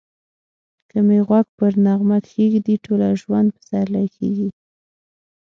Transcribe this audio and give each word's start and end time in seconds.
که 0.89 0.97
می 1.07 1.19
غوږ 1.27 1.47
پر 1.57 1.71
نغمه 1.85 2.17
کښېږدې 2.25 2.75
ټوله 2.85 3.07
ژوند 3.21 3.47
پسرلی 3.55 4.07
کېږی 4.15 4.49